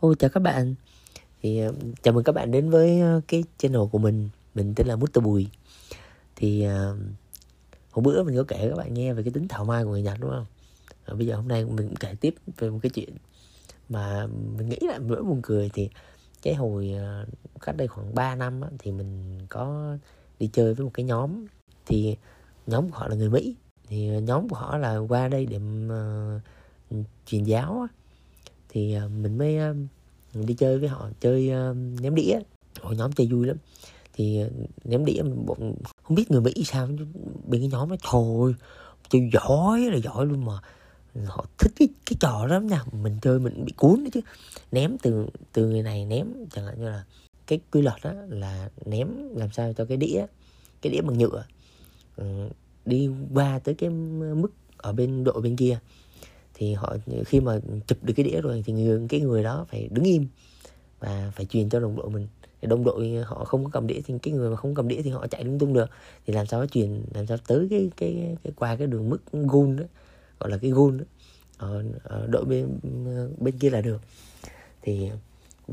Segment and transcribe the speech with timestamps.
[0.00, 0.74] Ôi chào các bạn.
[1.42, 4.28] Thì uh, chào mừng các bạn đến với uh, cái channel của mình.
[4.54, 5.22] Mình tên là Mr.
[5.22, 5.48] Bùi.
[6.36, 6.98] Thì uh,
[7.90, 10.02] hôm bữa mình có kể các bạn nghe về cái tính thảo mai của người
[10.02, 10.46] Nhật đúng không?
[11.04, 13.10] À, bây giờ hôm nay mình kể tiếp về một cái chuyện
[13.88, 15.70] mà mình nghĩ lại bữa buồn cười.
[15.74, 15.90] Thì
[16.42, 19.96] cái hồi uh, cách đây khoảng 3 năm á, thì mình có
[20.38, 21.46] đi chơi với một cái nhóm.
[21.86, 22.16] Thì
[22.66, 23.56] nhóm của họ là người Mỹ.
[23.88, 27.88] Thì nhóm của họ là qua đây để uh, truyền giáo á
[28.76, 29.74] thì ờ, mình mới ờ,
[30.34, 32.38] đi chơi với họ, chơi ờ, ném đĩa.
[32.80, 33.56] Hội nhóm chơi vui lắm.
[34.12, 34.40] Thì
[34.84, 36.88] ném đĩa bọn, không biết người mỹ sao
[37.46, 38.54] bị cái nhóm nó thôi
[39.08, 40.52] chơi giỏi, là giỏi luôn mà.
[41.26, 42.84] Họ thích cái cái trò đó lắm nha.
[43.02, 44.20] Mình chơi mình bị cuốn đó chứ.
[44.72, 47.04] Ném từ từ người này ném, chẳng hạn như là
[47.46, 50.26] cái quy luật đó là ném làm sao cho cái đĩa
[50.82, 51.44] cái đĩa bằng nhựa
[52.16, 52.24] ừ,
[52.84, 55.78] đi qua tới cái mức ở bên độ bên kia
[56.58, 56.96] thì họ
[57.26, 60.26] khi mà chụp được cái đĩa rồi thì người cái người đó phải đứng im
[60.98, 62.26] và phải truyền cho đồng đội mình.
[62.60, 65.02] Thì đồng đội họ không có cầm đĩa thì cái người mà không cầm đĩa
[65.02, 65.90] thì họ chạy lung tung được.
[66.26, 69.18] Thì làm sao nó truyền làm sao tới cái cái cái qua cái đường mức
[69.32, 69.84] goal đó
[70.40, 71.04] gọi là cái goal đó
[71.56, 72.78] ở, ở đội bên
[73.38, 74.00] bên kia là được.
[74.82, 75.10] Thì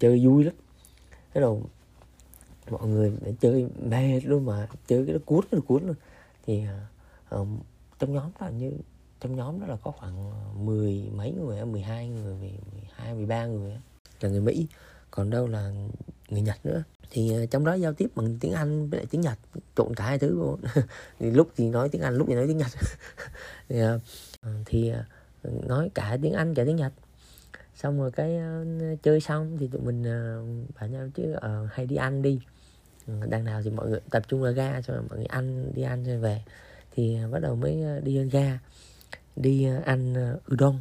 [0.00, 0.54] chơi vui lắm.
[1.34, 1.62] Cái đầu
[2.70, 5.96] mọi người chơi mê luôn mà chơi cái nó cuốn nó cuốn luôn.
[6.46, 6.62] Thì
[7.34, 7.48] uh,
[7.98, 8.72] trong nhóm là như
[9.26, 12.52] trong nhóm đó là có khoảng ờ, mười mấy người mười hai người mười
[12.94, 13.76] hai mười ba người
[14.20, 14.66] là người mỹ
[15.10, 15.72] còn đâu là
[16.28, 16.82] người nhật nữa.
[17.10, 19.38] Thì ờ, trong đó giao tiếp bằng tiếng anh với lại tiếng nhật
[19.76, 20.60] trộn cả hai thứ luôn
[21.18, 22.70] thì lúc thì nói tiếng anh lúc thì nói tiếng nhật.
[23.68, 23.98] Thì, ờ,
[24.66, 24.92] thì
[25.42, 26.92] nói cả tiếng anh cả tiếng nhật.
[27.74, 31.86] Xong rồi cái uh, chơi xong thì tụi mình uh, bảo nhau chứ uh, hay
[31.86, 32.40] đi ăn đi.
[33.06, 35.82] Ừ, đằng nào thì mọi người tập trung ở ga cho mọi người ăn đi
[35.82, 36.42] ăn rồi về.
[36.94, 38.58] Thì bắt đầu mới đi lên ga
[39.36, 40.78] đi ờ, ăn ờ, udon.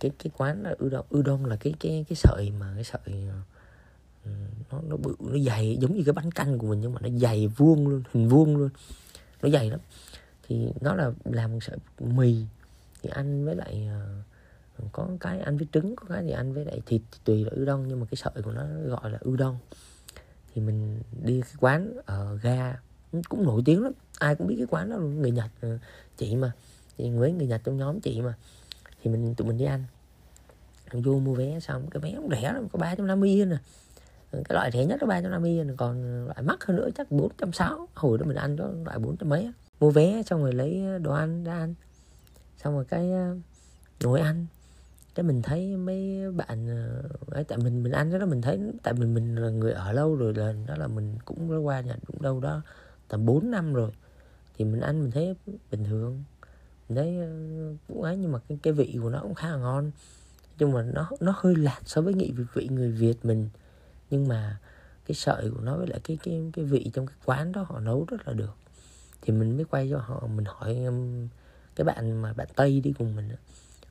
[0.00, 3.28] Cái cái quán là udon udon là cái cái cái sợi mà, cái sợi
[4.24, 4.30] ờ,
[4.70, 7.08] nó nó bự, nó dày, giống như cái bánh canh của mình nhưng mà nó
[7.18, 8.70] dày vuông luôn, hình vuông luôn.
[9.42, 9.80] Nó dày lắm.
[10.48, 12.36] Thì nó là làm sợi mì.
[13.02, 13.88] Thì ăn với lại
[14.92, 17.88] có cái ăn với trứng, có cái thì ăn với lại thịt, tùy là udon
[17.88, 19.56] nhưng mà cái sợi của nó gọi là udon.
[20.54, 22.80] Thì mình đi cái quán ở ga,
[23.28, 23.92] cũng nổi tiếng lắm.
[24.18, 25.50] Ai cũng biết cái quán đó luôn, người nhật
[26.16, 26.52] chị mà
[26.98, 28.34] thì với người nhật trong nhóm chị mà.
[29.02, 29.84] Thì mình, tụi mình đi ăn.
[30.92, 33.48] Vô mua vé xong, cái vé cũng rẻ lắm, có ba trăm năm mươi yên
[33.48, 33.56] nè
[34.32, 35.74] cái loại rẻ nhất là ba trăm năm mươi yên à.
[35.76, 38.98] còn loại mắc hơn nữa chắc bốn trăm sáu, hồi đó mình ăn đó loại
[38.98, 41.74] bốn trăm mấy mua vé xong rồi lấy đồ ăn ra ăn.
[42.56, 43.36] Xong rồi cái ờ,
[44.04, 44.46] ngồi ăn.
[45.14, 48.60] Cái mình thấy mấy bạn ờ, ấy, tại mình mình ăn cái đó mình thấy,
[48.82, 51.96] tại mình mình là người ở lâu rồi là, đó là mình cũng qua nhà
[52.06, 52.62] cũng đâu đó
[53.08, 53.90] tầm 4 năm rồi.
[54.58, 55.36] Thì mình ăn mình thấy
[55.70, 56.24] bình thường
[56.94, 57.28] đấy ờ,
[57.88, 59.90] cũng ấy nhưng mà cái, cái vị của nó cũng khá là ngon.
[60.58, 63.48] Nhưng mà nó nó hơi lạt so với nghị vị người Việt mình.
[64.10, 64.58] Nhưng mà
[65.06, 67.80] cái sợi của nó với lại cái cái cái vị trong cái quán đó họ
[67.80, 68.56] nấu rất là được.
[69.22, 71.28] Thì mình mới quay cho họ mình hỏi um,
[71.76, 73.36] cái bạn mà bạn tây đi cùng mình ở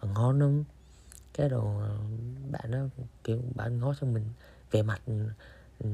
[0.00, 0.64] ờ, ngon không?
[1.34, 1.96] Cái đồ ờ,
[2.50, 2.78] bạn nó
[3.24, 4.24] kiểu bạn ngó cho mình
[4.70, 5.00] về mặt
[5.78, 5.88] ừ,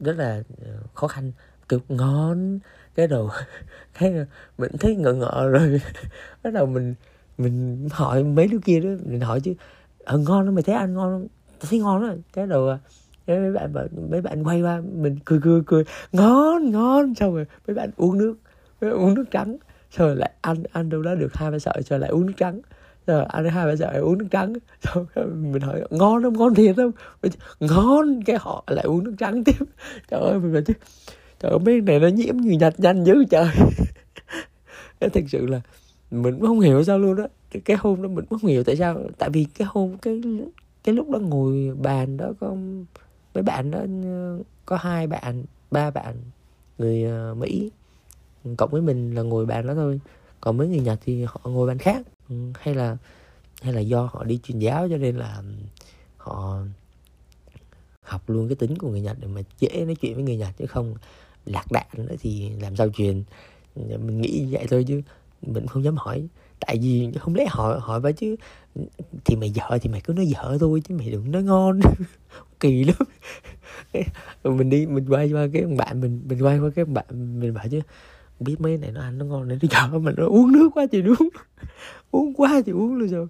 [0.00, 0.42] rất là
[0.94, 1.32] khó khăn
[1.70, 2.58] kiểu ngon.
[2.94, 3.30] Cái đầu
[3.98, 4.14] cái
[4.58, 5.80] mình thấy ngợ ngợ rồi.
[6.42, 6.94] Bắt đầu mình
[7.38, 9.54] mình hỏi mấy đứa kia đó, mình hỏi chứ
[10.04, 11.26] ờ ngon lắm, mày thấy ăn ngon không?
[11.70, 12.16] Thấy ngon lắm.
[12.32, 12.78] Cái đầu à,
[13.26, 17.14] mấy bạn mấy bạn quay qua, mình cười cười cười, ngon ngon.
[17.14, 18.34] Xong rồi mấy bạn uống nước,
[18.80, 19.56] mấy bạn uống nước trắng,
[19.90, 22.32] xong rồi lại ăn ăn đâu đó được hai ba sợi rồi lại uống nước
[22.36, 22.60] trắng.
[23.06, 24.54] Rồi ăn hai ba sợi, uống nước trắng.
[24.82, 25.06] Xong
[25.52, 26.92] mình hỏi, ngon không ngon thiệt không
[27.60, 28.22] ngon.
[28.26, 29.64] Cái họ lại uống nước trắng tiếp.
[30.10, 30.74] Trời ơi, mình bảo chứ
[31.40, 33.48] trời ơi mấy này nó nhiễm người nhật nhanh dữ trời.
[35.00, 35.60] Cái thực sự là
[36.10, 38.64] mình cũng không hiểu sao luôn đó cái, cái hôm đó mình cũng không hiểu
[38.64, 40.20] tại sao tại vì cái hôm cái
[40.84, 42.56] cái lúc đó ngồi bàn đó có
[43.34, 43.80] mấy bạn đó
[44.66, 46.14] có hai bạn ba bạn
[46.78, 47.70] người ờ, mỹ.
[48.56, 50.00] Cộng với mình là ngồi bàn đó thôi.
[50.40, 52.06] Còn mấy người nhật thì họ ngồi bàn khác.
[52.28, 52.96] Ừ, hay là
[53.62, 55.44] hay là do họ đi truyền giáo cho nên là ừ,
[56.16, 56.62] họ
[58.02, 60.54] học luôn cái tính của người nhật để mà dễ nói chuyện với người nhật
[60.58, 60.94] chứ không
[61.46, 63.22] lạc đạn nữa thì làm sao truyền?
[63.76, 65.02] Mình nghĩ vậy thôi chứ
[65.42, 66.28] mình không dám hỏi.
[66.60, 68.36] Tại vì không lẽ hỏi hỏi bà chứ,
[69.24, 71.80] thì mày dở thì mày cứ nói dở thôi chứ mày đừng nói ngon.
[72.60, 72.96] Kỳ lắm.
[74.44, 77.68] Mình đi, mình quay qua cái bạn mình mình quay qua cái bạn mình bảo
[77.70, 77.80] chứ
[78.40, 80.86] biết mấy này nó ăn nó ngon này nó dở mà nó uống nước quá
[80.92, 81.28] thì uống
[82.10, 83.26] uống quá thì uống luôn rồi.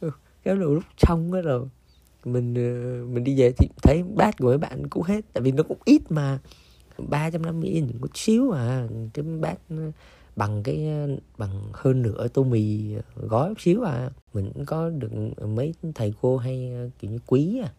[0.00, 0.10] Kéo
[0.44, 1.68] cái đầu lúc xong cái rồi,
[2.24, 5.52] mình ờ, mình đi về thì thấy bát của mấy bạn cũng hết, tại vì
[5.52, 6.38] nó cũng ít mà.
[6.98, 8.86] 350 yên một xíu à.
[9.14, 9.58] Cái bát
[10.36, 10.88] bằng cái
[11.38, 14.10] bằng hơn nửa tô mì gói một xíu à.
[14.34, 15.10] Mình cũng có được
[15.46, 17.72] mấy thầy cô hay kiểu như quý à.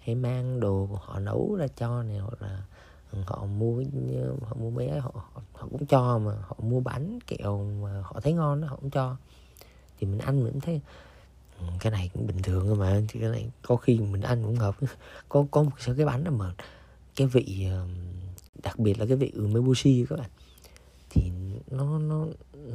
[0.00, 2.62] Hay mang đồ của họ nấu ra cho này hoặc là
[3.26, 3.82] họ mua
[4.42, 6.32] họ mua mấy họ, họ họ cũng cho mà.
[6.42, 9.16] Họ mua bánh kẹo mà họ thấy ngon đó họ cũng cho.
[9.98, 10.80] Thì mình ăn mình thấy
[11.58, 14.56] ừ, cái này cũng bình thường mà thì cái này có khi mình ăn cũng
[14.56, 14.76] hợp.
[15.28, 16.54] Có có một số cái bánh đó mà
[17.16, 17.86] cái vị ờ,
[18.62, 20.30] đặc biệt là cái vị umeboshi các bạn
[21.10, 21.30] thì
[21.70, 22.26] nó nó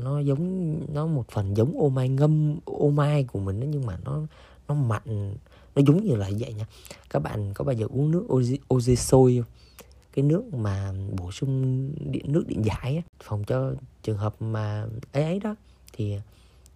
[0.04, 3.86] nó giống nó một phần giống ô mai ngâm ô mai của mình đó nhưng
[3.86, 4.22] mà nó
[4.68, 5.36] nó mặn
[5.76, 6.66] nó giống như là vậy nha.
[7.10, 9.52] Các bạn có bao giờ uống nước oze, oje sôi không?
[10.14, 13.74] Cái nước mà bổ sung điện nước điện giải á, phòng cho
[14.04, 15.56] trường hợp mà ấy ấy đó
[15.94, 16.16] thì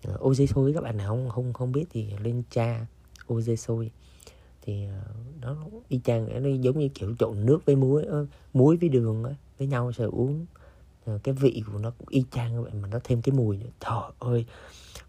[0.03, 2.85] ờ, oze sôi các bạn nào không không không biết thì lên tra
[3.27, 3.91] oze sôi
[4.69, 5.55] thì ờ, nó
[5.87, 8.05] y chang nó giống như kiểu trộn nước với muối
[8.53, 9.23] muối với đường
[9.57, 10.45] với nhau rồi uống.
[11.05, 13.69] Ờ, cái vị của nó cũng y chang vậy mà nó thêm cái mùi nữa.
[13.79, 14.45] Trời ơi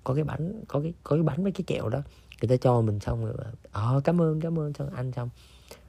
[0.05, 2.03] có cái bánh có cái có cái bánh với cái kẹo đó.
[2.41, 3.35] Người ta cho mình xong rồi
[3.73, 4.73] ờ à, cảm ơn cảm ơn.
[4.73, 5.29] Xong ăn xong.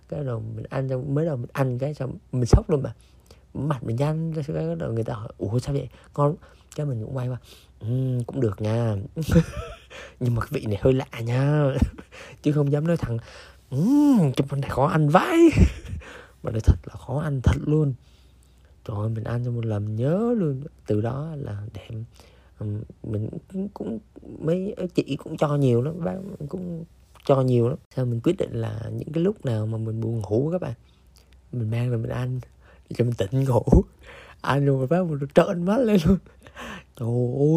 [0.10, 2.94] Cái đầu mình ăn xong mới đầu mình ăn cái xong mình sốc luôn mà.
[3.54, 5.90] Mặt mình nhanh cái đầu người ta hỏi ủa sao vậy?
[6.14, 6.36] Con
[6.76, 7.38] cái mình cũng quay qua
[7.80, 8.96] um, cũng được nha.
[10.20, 11.64] Nhưng mà cái vị này hơi lạ nha.
[12.42, 13.18] Chứ không dám nói thằng
[13.72, 15.38] chúng cái này khó ăn vãi.
[16.44, 17.94] Mà nói thật là khó ăn thật luôn.
[18.86, 20.64] Trời ơi mình ăn cho một lần nhớ luôn.
[20.88, 21.98] Từ đó là để
[23.04, 24.00] mình cũng, cũng
[24.40, 26.16] mấy chị cũng cho nhiều lắm bác
[26.50, 26.86] cũng
[27.26, 27.78] cho nhiều lắm.
[27.96, 30.74] Sao mình quyết định là những cái lúc nào mà mình buồn ngủ các bạn
[31.52, 32.40] mình mang ra mình ăn
[32.90, 33.64] để cho mình tỉnh ngủ.
[34.42, 36.18] Ăn rồi bác mình trợn mắt lên luôn.
[36.96, 37.10] Trời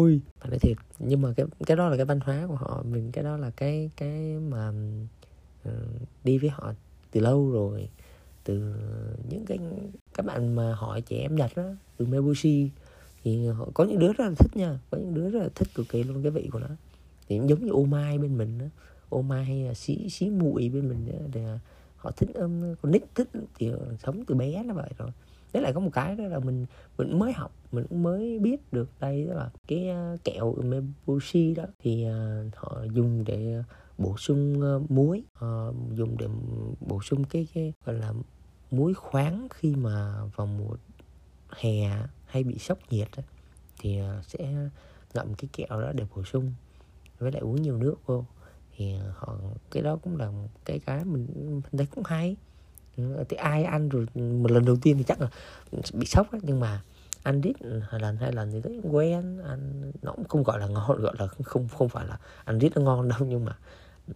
[0.03, 0.77] ơi phải nói thiệt.
[0.99, 2.83] Nhưng mà cái cái đó là cái văn hóa của họ.
[2.85, 4.71] Mình cái đó là cái cái mà
[5.65, 5.71] Ờ,
[6.23, 6.73] đi với họ
[7.11, 7.89] từ lâu rồi.
[8.43, 8.73] Từ
[9.29, 9.59] những cái
[10.13, 11.63] các bạn mà hỏi trẻ em nhật đó
[11.97, 12.69] từ Mebushi
[13.23, 15.67] thì họ có những đứa rất là thích nha có những đứa rất là thích
[15.75, 16.67] cực kỳ luôn cái vị của nó.
[17.27, 18.65] Thì giống như ô mai bên mình đó
[19.09, 21.59] ô mai hay là xí xí muội bên mình đó, thì à,
[21.97, 23.29] họ thích um, con nít thích
[23.59, 23.71] thì
[24.03, 25.09] sống từ bé nó vậy rồi
[25.53, 26.65] đấy lại có một cái đó là mình
[26.97, 31.55] mình mới học mình cũng mới biết được đây đó là cái à, kẹo mebushi
[31.55, 31.63] đó.
[31.79, 33.63] Thì uh, họ dùng để
[33.97, 36.27] bổ sung uh, muối uh, dùng để
[36.79, 38.13] bổ sung cái cái gọi là
[38.71, 40.75] muối khoáng khi mà vào mùa
[41.49, 43.23] hè hay bị sốc nhiệt đó,
[43.79, 44.69] thì uh, sẽ
[45.13, 46.53] ngậm cái kẹo đó để bổ sung
[47.19, 48.25] với lại uống nhiều nước vô
[48.77, 49.37] thì họ
[49.71, 50.31] cái đó cũng là
[50.65, 52.35] cái cái mình, mình thấy cũng hay
[53.29, 55.29] thì ai ăn rồi một lần đầu tiên thì chắc là
[55.93, 56.39] bị sốc đó.
[56.41, 56.83] nhưng mà
[57.25, 60.67] ăn rít ừ, lần hai lần thì thấy quen, ăn, nó cũng không gọi là
[60.67, 63.57] ngon, gọi là không không phải là ăn đít nó ngon đâu, nhưng mà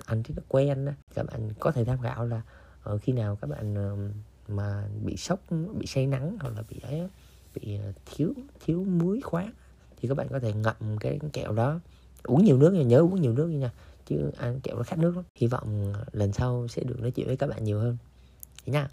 [0.05, 2.41] ăn đít nó quen đó các bạn có thể tham khảo là
[2.83, 3.95] ở khi nào các bạn ờ,
[4.47, 5.39] mà bị sốc,
[5.79, 7.09] bị say nắng hoặc là bị ấy
[7.55, 8.33] bị ờ, thiếu
[8.65, 9.51] thiếu muối khoáng
[9.97, 11.79] thì các bạn có thể ngậm cái kẹo đó.
[12.23, 13.71] Uống nhiều nước nha, nhớ uống nhiều nước nha,
[14.05, 15.25] chứ ăn kẹo nó khát nước lắm.
[15.35, 17.97] Hy vọng lần sau sẽ được nói chuyện với các bạn nhiều hơn.
[18.65, 18.89] Thế nha